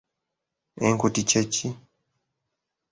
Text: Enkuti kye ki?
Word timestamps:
Enkuti 0.87 1.21
kye 1.29 1.43
ki? 1.53 1.67